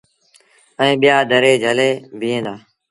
ائيٚݩ 0.81 0.99
ٻيٚآ 1.01 1.17
دريٚ 1.29 1.61
جھلي 1.63 1.89
بيٚهين 2.19 2.43
دآ۔ 2.45 2.53